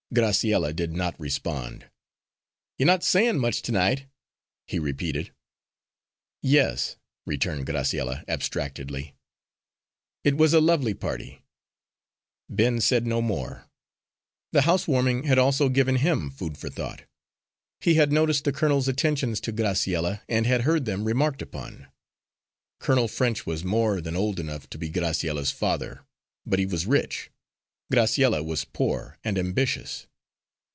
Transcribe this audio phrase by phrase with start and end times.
[0.13, 1.89] Graciella did not respond.
[2.77, 4.07] "You're not sayin' much to night,"
[4.67, 5.31] he repeated.
[6.41, 9.15] "Yes," returned Graciella abstractedly,
[10.25, 11.43] "it was a lovely party!"
[12.49, 13.69] Ben said no more.
[14.51, 17.03] The house warming had also given him food for thought.
[17.79, 21.87] He had noticed the colonel's attentions to Graciella, and had heard them remarked upon.
[22.79, 26.05] Colonel French was more than old enough to be Graciella's father;
[26.45, 27.31] but he was rich.
[27.93, 30.07] Graciella was poor and ambitious.